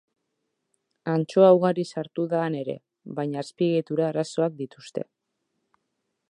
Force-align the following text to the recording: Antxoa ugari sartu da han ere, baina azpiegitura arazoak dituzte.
Antxoa 1.11 1.51
ugari 1.57 1.85
sartu 1.93 2.25
da 2.31 2.39
han 2.45 2.57
ere, 2.63 2.77
baina 3.21 3.45
azpiegitura 3.45 4.09
arazoak 4.15 4.57
dituzte. 4.65 5.07